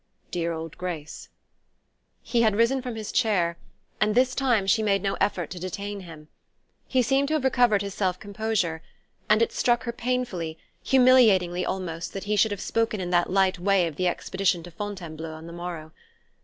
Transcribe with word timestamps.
"Dear 0.31 0.51
old 0.51 0.79
Grace!" 0.79 1.29
He 2.23 2.41
had 2.41 2.55
risen 2.55 2.81
from 2.81 2.95
his 2.95 3.11
chair, 3.11 3.59
and 3.99 4.15
this 4.15 4.33
time 4.33 4.65
she 4.65 4.81
made 4.81 5.03
no 5.03 5.13
effort 5.21 5.51
to 5.51 5.59
detain 5.59 5.99
him. 5.99 6.27
He 6.87 7.03
seemed 7.03 7.27
to 7.27 7.35
have 7.35 7.43
recovered 7.43 7.83
his 7.83 7.93
self 7.93 8.19
composure, 8.19 8.81
and 9.29 9.43
it 9.43 9.51
struck 9.51 9.83
her 9.83 9.91
painfully, 9.93 10.57
humiliatingly 10.83 11.63
almost, 11.67 12.13
that 12.13 12.23
he 12.23 12.35
should 12.35 12.49
have 12.49 12.61
spoken 12.61 12.99
in 12.99 13.11
that 13.11 13.29
light 13.29 13.59
way 13.59 13.85
of 13.85 13.95
the 13.95 14.07
expedition 14.07 14.63
to 14.63 14.71
Fontainebleau 14.71 15.35
on 15.35 15.45
the 15.45 15.53
morrow.... 15.53 15.91